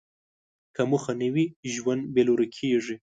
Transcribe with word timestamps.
که 0.75 0.81
موخه 0.89 1.13
نه 1.21 1.27
وي، 1.33 1.45
ژوند 1.73 2.03
بېلوري 2.13 2.47
کېږي. 2.57 2.95